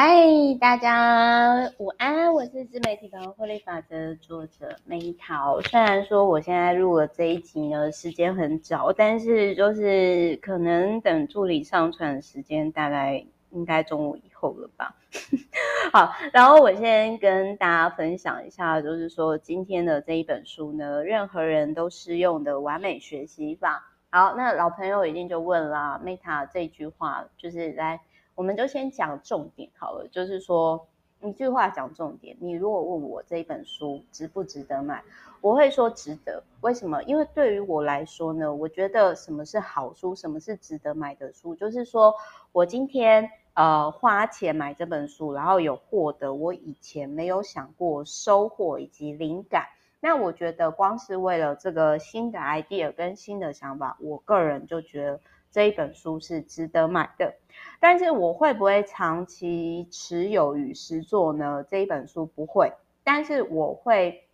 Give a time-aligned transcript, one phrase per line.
[0.00, 0.14] 嗨，
[0.60, 2.32] 大家午安！
[2.32, 5.60] 我是自媒体的获利法则作者梅桃。
[5.62, 14.94] 虽然说我现在录了这一集呢，时间很早，但是就是可能等助理上传的时间，大概应该中午以后了吧。
[15.92, 23.84] 好，然后我先跟大家分享一下，就是说今天的这一本书呢，任何人都适用的完美学习法。
[24.10, 27.98] 好，那老朋友一定就问啦，Meta 这句话就是来。
[28.38, 30.86] 我们就先讲重点好了，就是说
[31.20, 32.36] 一句话讲重点。
[32.38, 35.02] 你如果问我这一本书值不值得买，
[35.40, 36.40] 我会说值得。
[36.60, 37.02] 为什么？
[37.02, 42.14] 因为对于我来说呢，我觉得什么是好书，什么是值得买的书，就是说
[42.52, 49.66] 我今天呃花钱买这本书，然后有获得我以前没有想过收获以及灵感。
[49.98, 55.20] 那我觉得光是为了这个新的 idea 跟新的想法，我个人就觉得。
[55.50, 57.34] 这一本书是值得买的，
[57.80, 61.64] 但是我会不会长期持有与实做呢？
[61.68, 64.24] 这一本书不会，但是我会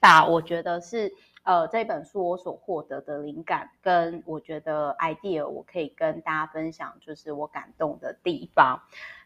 [0.00, 1.12] 把我觉得是
[1.48, 8.78] 呃这本书我所获得的灵感跟我觉得 idea，我可以跟大家分享，就是我感动的地方。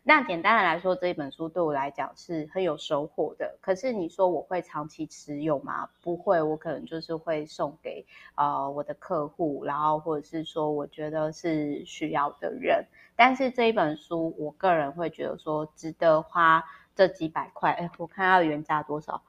[0.05, 3.59] 那简单的来说，这一本书对我来讲是很有收获的。
[3.61, 5.89] 可是你说我会长期持有吗？
[6.01, 8.07] 不会，我可能就是会送给
[8.37, 12.87] 呃我的客户，然后或者是说我觉得是需要的人。
[13.17, 16.63] 但是这一本书，我个人会觉得说值得花
[16.95, 17.73] 这几百块。
[17.73, 19.21] 哎，我看它原价多少？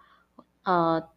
[0.64, 1.10] 呃，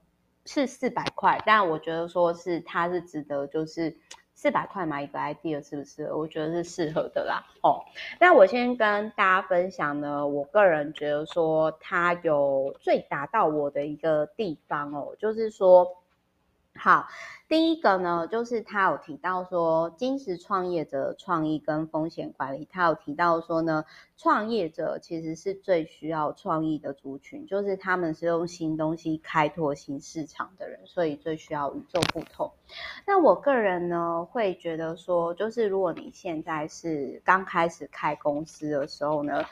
[0.47, 3.94] 是四百块，但我觉得说是它是值得，就是。
[4.39, 6.12] 四百块买一个 idea 是不是？
[6.12, 7.42] 我觉得是适合的啦。
[7.62, 7.80] 哦，
[8.20, 15.88] 那我先跟大家分享呢，我个人觉得说它有最达到我的一个地方哦，就是说。
[16.78, 17.08] 好，
[17.48, 22.69] 第一个呢，就是他有提到说，金石创业者创意跟风险管理。
[22.70, 23.84] 他有提到说呢，
[24.16, 32.53] 创业者其实是最需要创意的族群，就是他们是用新东西开拓新市场的人，所以最需要与众不同。
[33.06, 39.44] 那我个人呢，会觉得说，就是如果你现在是刚开始开公司的时候呢，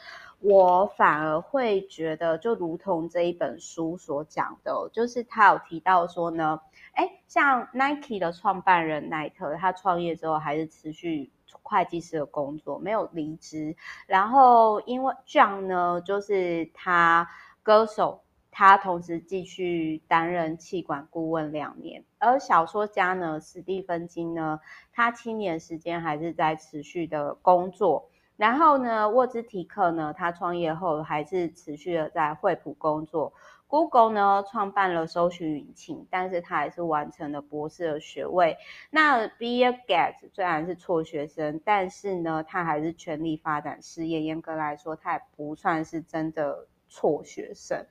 [0.47, 6.60] 我反而会觉得，就如同这一本书所讲的，就是他有提到说呢。
[6.93, 11.32] 哎，像 Nike 的创办人奈特，他创业之后还是持续
[11.62, 13.75] 会计师的工作，没有离职。
[14.06, 17.26] 然后因为 John 呢，就是他
[17.62, 22.05] 歌手，他同时继续担任气管顾问两年。
[22.19, 24.61] 而小说家呢，史蒂芬金呢，
[24.93, 28.11] 他七年时间还是在持续的工作。
[28.37, 33.33] 然后呢，沃兹提克呢，他创业后还是持续的在惠普工作。
[33.67, 38.56] Google 呢，创办了搜寻引擎，但是他还是完成了博士的学位。
[38.91, 44.21] 那 Bill Gates 虽然是辍学生，但是呢，他还是全力发展事业。
[44.21, 47.84] 严格来说，他也不算是真的辍学生。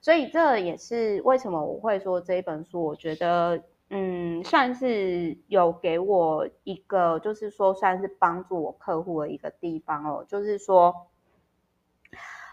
[0.00, 11.06] 所以这也是为什么我会说这一本书，我觉得嗯，算是有给我一个，就是说算是帮助我客户的一个地方哦，就是说。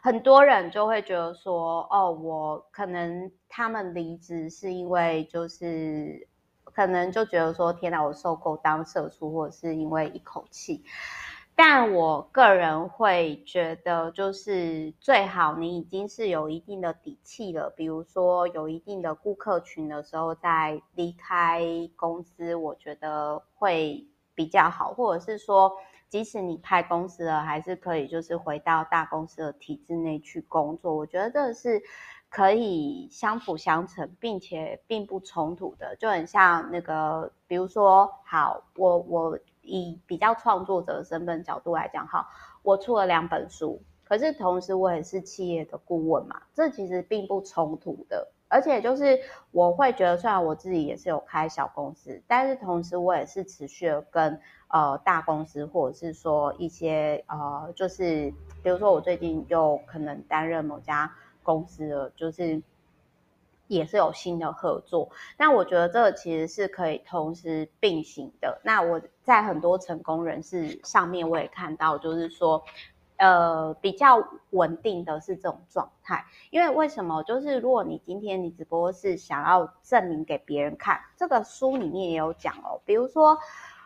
[0.04, 6.28] 很多人就会觉得说，哦，我可能他们离职是因为就是
[6.64, 10.84] 可能就觉得说，天哪，我受够当社畜，或者是因为一口气。
[11.56, 21.64] 但我个人会觉得，就是最好你已经是有一定的底气了，比如说有一定的顾客群的时候，再离开
[21.96, 25.72] 公司，我觉得会比较好，或者是说。
[26.08, 30.96] 即使你开公司了，还是可以就是回到大公司的体制内去工作。
[30.96, 31.82] 我觉得这是
[32.30, 35.96] 可以相辅相成，并且并不冲突的。
[35.98, 42.28] 就很像那个，比如说，好，我我以比较创作者的身份角度来讲，哈，
[42.64, 48.32] 我出了两本书，可是同时我也是企业的顾问嘛，这其实并不冲突的。
[48.48, 49.20] 而且就是
[49.52, 61.12] 我会觉得，虽然我自己也是有开小公司，但是同时我也是持续的跟呃大公司，或者是说一些呃，就是比如说我最近又可能担任某家
[61.42, 62.62] 公司了，就是
[63.68, 65.10] 也是有新的合作。
[65.38, 68.60] 那我觉得这个其实是可以同时并行的。
[68.64, 72.64] 那我在很多成功人士上面我也看到，就是说。
[73.18, 77.24] 呃，比较稳定的是这种状态，因为为什么？
[77.24, 82.82] 就是如果你今天你只不过是想要证明给别人看，这个书里面也有讲哦。
[82.84, 83.38] 比如说，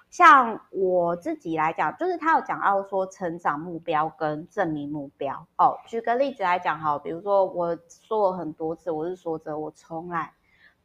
[0.10, 5.78] 像我自己来讲，就是他有讲到说成长目标跟证明目标哦。
[5.86, 10.34] 举个例子来讲哈，比如说我说了很多次，我是说着我从来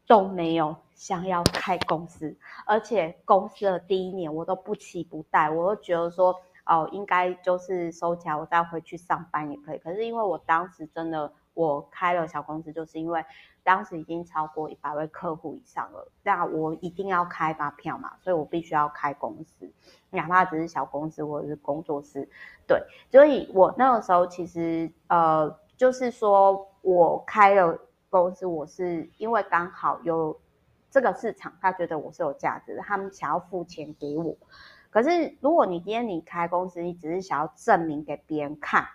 [0.07, 2.37] 都没有想要开公司，
[2.67, 6.35] 而且公司的第一年我都不期不待，我都觉得说。
[6.67, 9.79] 哦，应该就是收起来，我再回去上班也可以。
[9.79, 13.25] 可是因为我当时真的我开了小公司，就是因为
[13.63, 19.73] 当时已经超过一百位客户以上了，那我一定要开发票嘛，所以我必须要开公司，
[20.11, 22.29] 哪怕只是小公司或者是工作室。
[22.67, 27.79] 对，所以我那个时候其实呃，就是说我开了
[28.11, 30.39] 公司，我是因为刚好有。
[30.91, 34.37] 这个市场，他觉得我是有价值的，他们想要付钱给我。
[34.91, 38.87] 可是，如果你今天你开公司，你只是想要证明给别人看，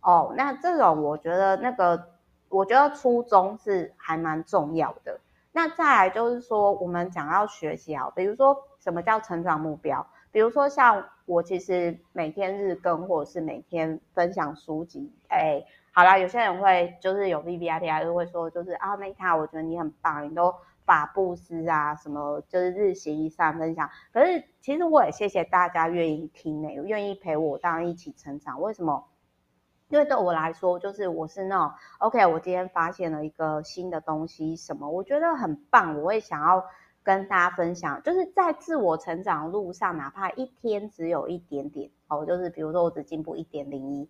[0.00, 2.10] 哦，那这种我觉得那个，
[2.48, 5.20] 我觉得初衷是还蛮重要的。
[5.52, 10.06] 那再来就是说，我们讲要学习啊，比如说什么叫成长目标？
[10.30, 15.12] 比如说像我其实每天日更，或者是每天分享书籍。
[15.28, 20.54] 哎，好啦，有些人会就是有 VVIP 就会说，就是啊，Meta，我觉得你很棒，你都。
[20.88, 23.90] 法布斯啊，什么就是日行一善分享。
[24.10, 28.58] 可是其实我也谢谢大家愿意听呢，愿意陪我当一起成长。
[28.62, 29.04] 为什么？
[29.88, 36.64] 因为对我来说，就是我是那种 OK，我今天发现了一个新的东西，什么我觉得很棒，我会想要
[37.02, 38.02] 跟大家分享。
[38.02, 44.08] 就是在自我成长路上，哪怕一天只有一点点哦，就是比如说我只进步一点零一。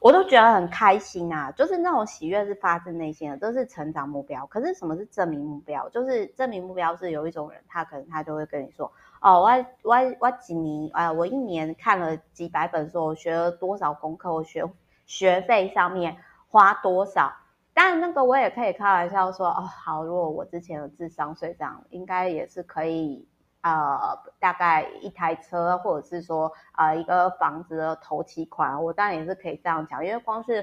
[0.00, 4.44] 我都觉得很开心啊，就是那种喜悦是发自内心的，都是成长目标。
[4.48, 5.88] 可是什么是证明目标？
[5.88, 9.48] 就是证明目标是有一种人，他可能他就会跟你说，哦，我
[9.82, 14.62] 我我几年，哎，我一年看了几百本书，我学了多少功课，我学
[15.06, 16.16] 学费上面
[16.48, 17.32] 花多少。
[17.72, 23.28] 当然那个我也可以开玩笑说，哦，好，如果我之前的智商税这样，应该也是可以。
[23.66, 23.98] 呃，
[24.38, 30.62] 大概一台车，或者是说，呃，一个房子的头期款，我当然也是可以这样讲，因为光是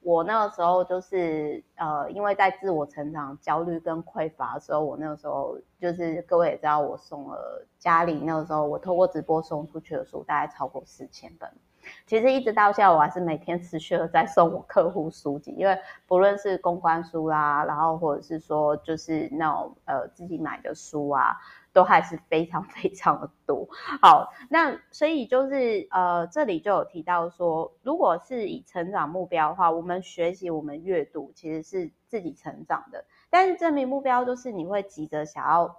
[0.00, 11.48] 我那个时候就是，呃，因为在自我成长焦虑跟匮乏的时候，我那个时候就是各位也知道，我送了家里那个时候我透过直播送出去的书，大概超过四千本。
[12.06, 21.36] 其实一直到现在，我还是每天持续的在送我客户书籍，因为不论是公关书啦，然后或者是说就是那种呃自己买的书啊。
[21.72, 23.68] 都还是非常非常的多。
[24.02, 33.04] 好，那所以就是呃，这里就有提到说，如果是以成长目标的话，我们学习、我们阅读其实是自己成长的。
[33.30, 35.76] 但是证明目标就是你会急着想要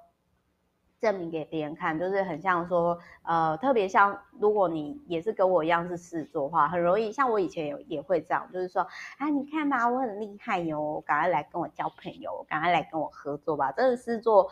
[1.02, 8.88] 证明给别人看，就是很像说呃，特别像如果你也是跟我一样是狮子座的话，很容易像我以前也也会这样，就是说
[9.18, 13.72] 啊，你看吧，我很厉害哟，赶快来跟我交朋友，赶快来跟我合作吧。
[13.74, 14.50] 这个狮子座。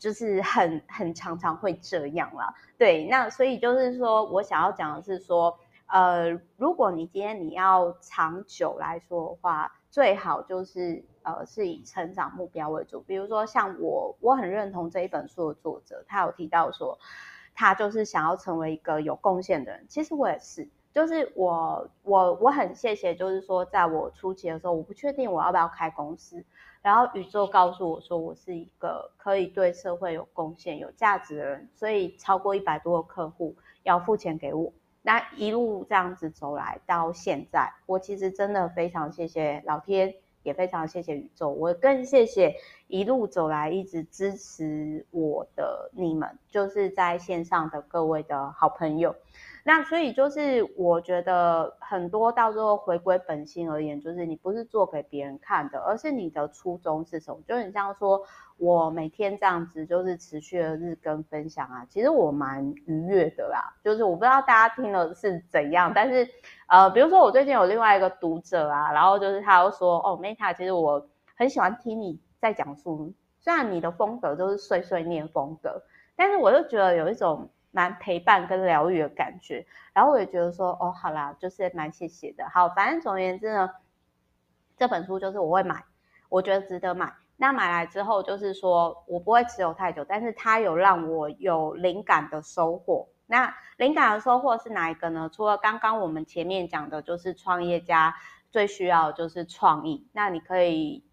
[0.00, 5.54] 就是很很常常会这样啦，对，那所以就是说我想要讲的是说，
[5.84, 13.00] 呃，如果你今天你要长久来说的话，最好就是呃是以成长目标为主。
[13.00, 16.98] 比如说像我，我很认同这一本书的作者，他有提到说，
[17.54, 19.84] 他就是想要成为一个有贡献的人。
[19.88, 26.44] 其实我也是，就是我我我很谢谢，就是说在我初期的时候，我不确定我要不要开公司。
[26.82, 34.72] 然后宇宙告诉我说，我是一个可以对社会有贡献、有价值的人，所以超过一百多个客户要付钱给我。
[35.02, 42.56] 那一路这样子走来到现在，我其实真的非常谢谢老天，也非常谢谢宇宙，我更谢谢
[42.86, 49.16] 一路走来一直支持我的你们，就是在线上的各位的好朋友。
[49.62, 57.40] 那所以就是我觉得很多到最后回归本心而言，就是你不是做给别人看的，而是你的初衷是什么？
[57.46, 58.22] 就很像说
[58.56, 63.74] 我每天这样子就是持续的日更分享啊，其实我蛮愉悦的啦。
[63.84, 66.26] 就是我不知道大家听了是怎样，但是
[66.66, 75.82] 呃，比如说我最近有另外一个读者啊，然后就是他又说哦，Meta，其实我很喜欢听你在讲述，虽然你的风格都是碎碎念风格，
[76.16, 77.50] 但是我就觉得有一种。
[77.72, 82.48] 蛮陪伴跟疗愈的感觉，然后我也觉得说，哦，好啦，就是蛮谢谢的。
[82.48, 83.70] 好，反正总而言之呢，
[84.76, 85.84] 这本书就是我会买，
[86.28, 87.12] 我觉得值得买。
[87.36, 93.08] 那买来之后，就是说我不会持有太久，但是它有让我有灵感的收获。
[93.26, 95.30] 那灵感的收获是哪一个呢？
[95.32, 98.14] 除了刚刚我们前面讲的，就是创业家
[98.50, 100.08] 最需要就是创意。
[100.12, 101.04] 那你可以。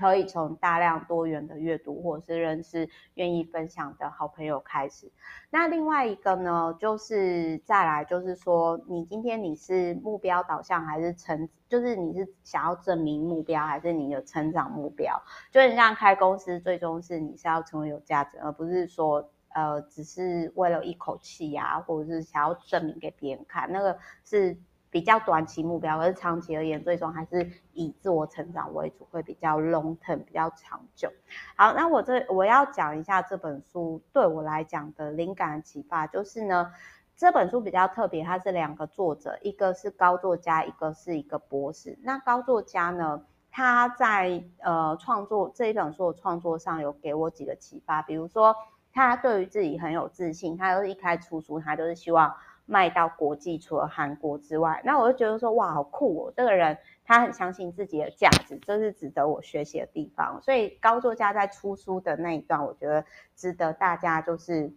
[0.00, 5.12] 可以从大量多元的阅读，或者是认识愿意分享的好朋友开始。
[5.50, 15.20] 那另外一个呢，就是再来，就是说，你今天你是目标导向，还是成，就是你是想要证明目标，还是你的成长目标？
[15.50, 24.56] 就很像开公司，最终是你是要成为有价值，而不是说，呃，只是为了一口气呀、或者是想要证明给别人看，那个是。
[24.90, 31.08] 比较短期目标，而是长期而言，最终还是以自我成长为主，会比较 long term，比较长久。
[31.56, 36.72] 好，那我这我要讲一下这本书对我来讲的灵感启发，就是呢，
[37.16, 41.96] 这本书比较特别，它是两个作者，一个是高作家，一个是一个博士。
[42.02, 48.56] 那高作家呢，他在呃创作这一本书的创作上有给我几个启发，比如说
[48.92, 52.34] 他对于自己很有自信，他就是一开始出书，他就是希望
[52.70, 60.40] 卖到国际，除了韩国之外，那我就觉得说哇，好酷哦，这个人他很相信自己的价值，这是值得我学习的地方。
[60.40, 64.72] 所以高作家在出书的那一段，我觉得值得大家就是。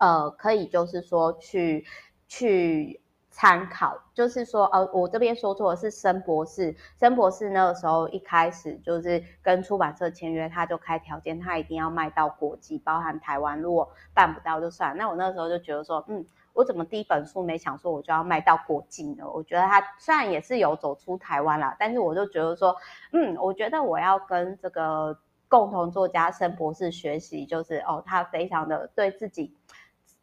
[0.00, 1.86] 呃，可以就是说去
[2.26, 14.96] 去参考，就是说，呃，我这边说错的是申博士，申博士那个时候一开始就是跟出版社签约，他就开条件，他一定要卖到国际，包含台湾，如果办不到就算。
[14.96, 19.28] 那我那时候就觉得说，嗯，我怎么第一本书没想说我就要卖到国际呢？
[19.30, 22.74] 我觉得他虽然也是有走出台湾啦，但是我就觉得说，
[23.12, 25.18] 嗯，我觉得我要跟这个
[25.48, 29.54] 共同作家申博士学习，就是哦，他非常的对自己。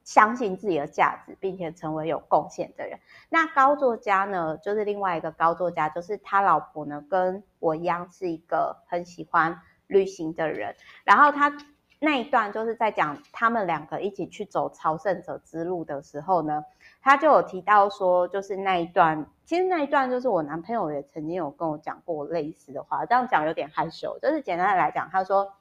[0.03, 2.99] 相信自己的价值，并且成为有贡献的人。
[3.29, 10.75] 那高作家呢，就是另外一个高作家，就是他老婆呢，跟我一样是一个很喜欢旅行的人。
[11.03, 11.55] 然后他
[12.03, 16.65] 那一段就是在讲他们两个一起去走朝圣者之路的时候呢，
[17.01, 24.17] 他就有提到说，就是那一段，其实那一段就是我男朋友也曾经有跟我讲过类似的话，这样讲有点害羞。
[24.19, 25.53] 就是简单的来讲，他说。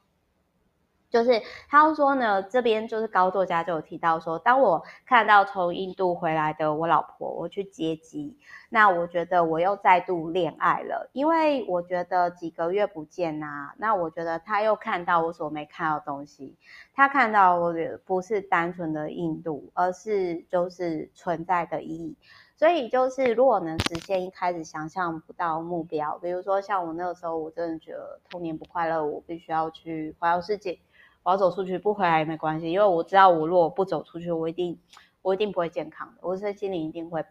[1.11, 8.37] 就是他说呢，这边就是高作家就有提到说，当我看到从印度回来的我老婆，我去接机，
[8.69, 16.55] 那我觉得我又再度恋爱了，因为我觉得几个月不见呐、啊，那我觉得他又看到我所没看到的东西，
[16.95, 22.15] 他看到我的不是单纯的印度，而是就是存在的意义，
[22.55, 30.79] 所以就是如果能实现一开始想象不到目标，比如说像我那个时候，我真的觉得童年不快乐，我必须要去环游世界。
[31.23, 34.79] 我要走出去，不回来也没关系，因为我知道我如果不走出去，我一定
[35.21, 37.23] 我一定不会健康的，我身心灵一定会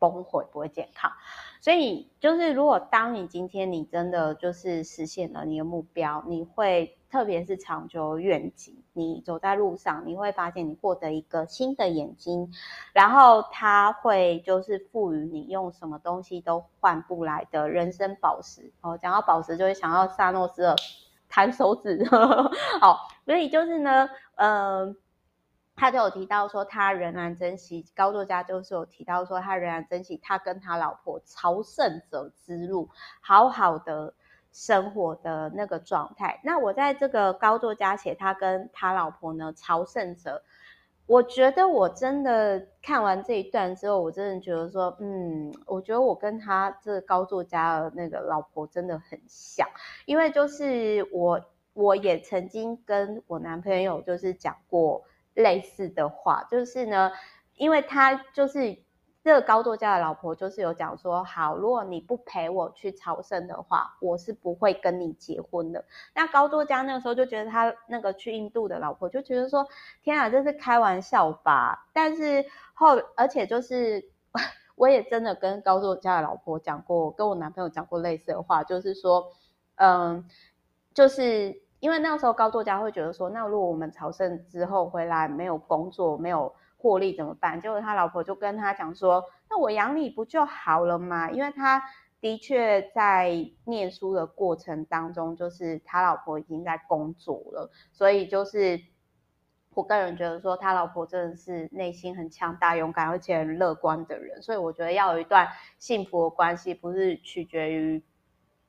[0.00, 1.12] 崩溃，不会健康。
[1.60, 12.52] 所以就是，如果当你今天你真的就是实现了你的目标，你会特别是长久愿景，你走在路上，你会发现你获得一个新的眼睛，
[12.92, 18.72] 然后它会就是赋予你用什么东西都换不来的人生宝石。
[18.80, 20.74] 哦，讲到宝石，就会想到萨诺斯的。
[21.30, 22.02] 弹手指，
[22.80, 24.96] 好， 所以就是呢，嗯、呃，
[25.76, 32.88] 他就有提到说，他仍然珍惜高作家，就是有提到说，他仍然珍惜他跟他老婆朝圣者之路，
[33.20, 34.14] 好好的
[34.50, 36.40] 生活的那个状态。
[36.42, 40.42] 那我在这个高作家写他跟他老婆呢，朝圣者。
[41.04, 49.68] 我觉得我真的看完这一段之后，我真的觉得说，嗯，我觉得我跟他这高作家的那个老婆真的很像，
[50.06, 51.38] 因为就是我
[51.78, 55.04] 我也曾经跟我男朋友就是讲过
[55.34, 57.12] 类似的话，就是呢，
[57.54, 58.78] 因为他就是。
[59.24, 65.84] 这个高作家的老婆就是有讲说，好，如果你不陪我去朝圣的话，我是不会跟你结婚的。
[66.14, 69.68] 那高作家那个时候就觉得他那个去印度的老婆就觉得说，
[70.02, 71.88] 天啊，这是开玩笑吧？
[71.92, 72.42] 但是
[72.72, 74.02] 后，而且就是
[74.76, 79.30] 我也真的跟高作家的老婆讲过，跟我男朋友讲过类似的话，就是说，
[79.74, 80.24] 嗯，
[80.94, 86.54] 就是因为那个时候高作家会觉得说，那如果我们朝圣之后回来没有工作，没有。
[86.80, 87.60] 获利怎么办？
[87.60, 91.82] 结果他老婆就跟他讲说：“那我养你不就好了吗？”因为他
[92.20, 98.80] 的确在念书的过程当中，就是他老婆已经在工作了，所以就是
[99.74, 104.40] 我个人觉得说，他老婆真的是内心很强大、勇敢而且很乐观的人。
[104.40, 105.48] 所以我觉得要有一段
[105.80, 108.04] 幸福的关系，不是取决于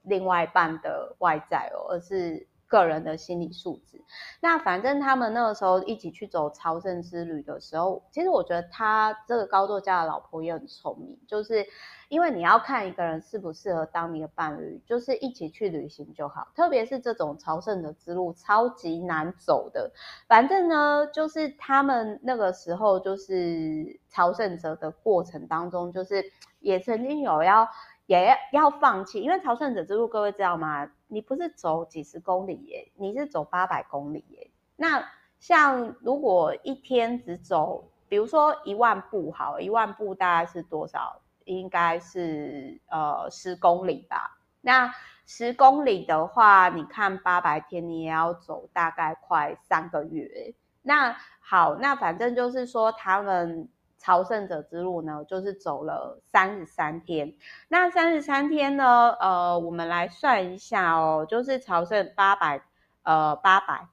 [0.02, 2.49] 另外一半的外在哦，而是。
[2.70, 4.00] 个人的心理素质，
[4.40, 11.66] 那反正他们那个时候一起去走朝圣之旅的时候，其实我觉得他这个高作家的老婆也很聪明，就是
[12.10, 16.48] 因为你要看一个人适不适合当你的伴侣，就是一起去旅行就好。
[16.56, 19.92] 特别是这种朝圣的之路，超级难走的。
[20.28, 26.24] 反正呢，就是他们那个时候就是朝圣者的过程当中，就是
[26.60, 27.68] 也曾经有要。
[28.10, 30.90] 也要放弃，因为朝圣者之路，各位知道吗？
[31.10, 34.50] 你不是走几十公里耶，你是走八百公里耶。
[34.78, 35.04] 那
[35.40, 41.22] 像如果一天只走，比如说一万步，好，一万步大概是多少？
[41.44, 44.38] 应该是呃十公里吧。
[44.62, 44.94] 那
[45.26, 50.54] 十公里的话，你看八百天，你也要走大概快三个月。
[50.82, 53.68] 那好，那反正就是说他们。
[54.00, 57.36] 朝圣者之路呢，就是走了三十三天。
[57.68, 62.64] 那三十三天呢，呃，我们来算一下哦，就是朝圣八百，
[63.04, 63.88] 呃，八百，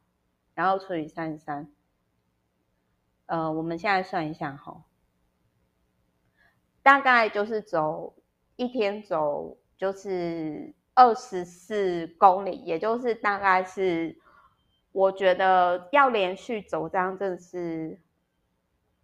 [0.54, 1.68] 然后除以三十三。
[3.26, 4.84] 呃，我们现在算一下哈，
[6.80, 8.14] 大概就是走
[8.54, 14.16] 一天走就是二十四公里，也就是大概是
[14.92, 18.00] 我觉得要连续走这样真的是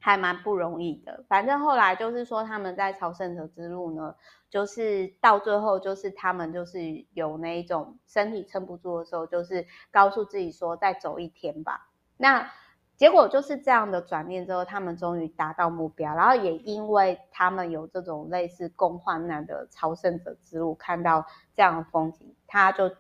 [0.03, 1.25] 还蛮不容易的。
[1.29, 4.17] 反正后来就是说他们在朝圣者之路呢，
[4.51, 11.89] 就是到最后就是他们就是有那一种身体撑不住的时候，就是告诉自己说再走一天吧。
[12.17, 12.51] 那
[12.97, 16.15] 结果就是这样的转念之后，他们终于达到目标。
[16.15, 22.91] 然后也因为他们有这种类似共患难的朝圣者之路，看到这样的风景，他就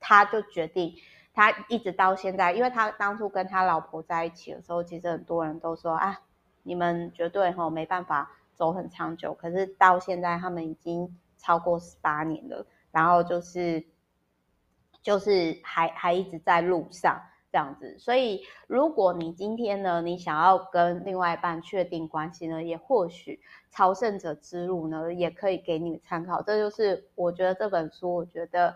[0.00, 0.94] 他就决定，
[1.32, 6.20] 他一直到现在，因为他当初跟他老婆在一起的时候，其实很多人都说啊，
[6.62, 9.34] 你们绝对吼没办法走很长久。
[9.34, 13.84] 可是到现在，他们已经超过十八年了，然后就是
[15.02, 17.20] 就是还还一直在路上。
[17.52, 26.40] 这样子，所以如果你今天呢，你想要跟另外一半确定关系呢，也或许朝圣者之路呢，也可以给你参考。
[26.40, 28.74] 这就是我觉得这本书，我觉得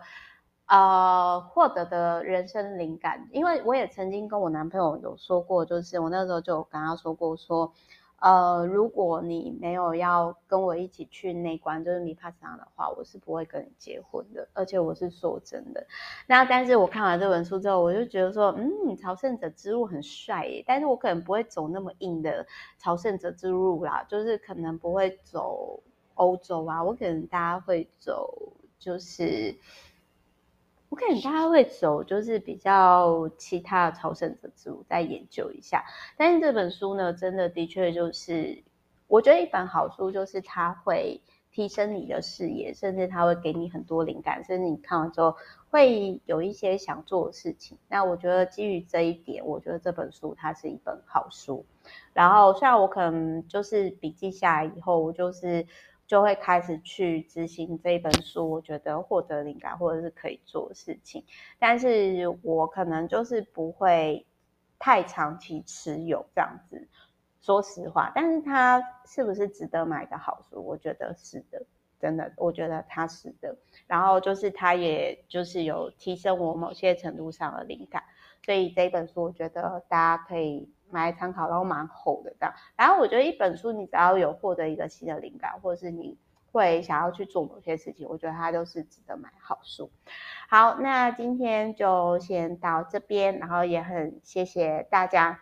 [0.67, 3.27] 呃获得的人生灵感。
[3.31, 7.73] 因为我也曾经跟我男朋友有说过，就是我那时候就跟他说过说。
[8.19, 14.47] 呃，如果你没有要跟我一起去内观，就是米帕桑的话，我是不会跟你结婚的。
[14.53, 15.85] 而且我是说真的。
[16.25, 20.63] 那但是我看完这本书之后，我就觉得说，嗯，朝圣者之路很帅耶。
[20.65, 22.47] 但是我可能不会走那么硬的
[22.79, 25.83] 朝圣者之路啦，就是可能不会走
[26.15, 28.33] 欧洲啊，我可能大家会走
[28.79, 29.55] 就是。
[30.89, 35.83] 我看大家会走，就是比较其他的朝圣者之路，再研究一下。
[36.15, 38.63] 但是这本书呢，真的的确就是，
[39.07, 45.35] 我觉得一本好书就是它会提升你的视野，甚至它会给你很多灵感，甚至你看完之后
[45.69, 47.77] 会有一些想做的事情。
[47.89, 51.65] 那我觉得基于这一点，我觉得这本书它是一本好书。
[52.13, 55.67] 然后虽然我可能就是笔记下来以后，我就是。
[56.07, 61.25] 就会开始去执行这一本书，我觉得获得灵感或者是可以做事情，
[61.59, 64.25] 但是我可能就是不会
[64.79, 66.87] 太长期持有这样子，
[67.41, 68.09] 说实话。
[68.15, 70.63] 但是它是不是值得买的好书？
[70.65, 71.61] 我觉得是的，
[71.99, 73.57] 真的，我觉得它是的。
[73.85, 78.01] 然后就是它也就是有提升我某些程度上的灵感，
[78.45, 80.71] 所以这一本书我觉得大家可以。
[80.89, 82.53] 买来参考，然后蛮厚的这样。
[82.75, 86.17] 然后我觉得一本书，你只要有获得一个新的灵感，或者是你
[86.51, 89.91] 会想要去做某些事情，我觉得它都是值得买好书。
[90.49, 95.39] 好，那今天就先到这边，然后也很谢谢大家。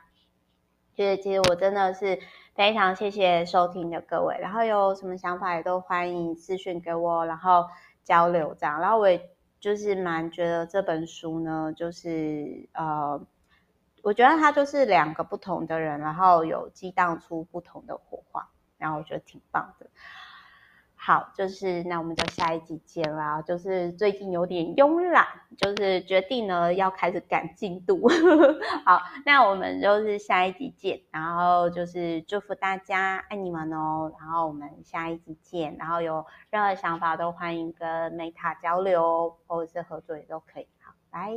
[0.95, 2.19] 就是其实我真的是
[2.55, 7.65] 非常谢谢收听的各位，然后有什么想法也都欢迎私讯给我，然后
[8.03, 8.81] 交流这样。
[8.81, 9.29] 然后我也
[9.59, 13.25] 就是蛮觉得这本书呢，就是呃。
[14.05, 19.87] 我觉得他就是两个不同的人，然后有激荡出不同的火花，然后我觉得挺棒的。
[20.93, 23.41] 好，就是那我们就下一集见啦。
[23.41, 25.25] 就是最近有点慵懒，
[25.57, 28.07] 就是决定呢要开始赶进度。
[28.85, 34.13] 好，那我们就是下一集见，然后就是祝福大家，爱你们哦。
[34.19, 40.67] 然后我们下一集见，然后有任何想法都欢迎跟 Meta 交流，或者是合作也都可以。
[40.79, 41.31] 好，拜。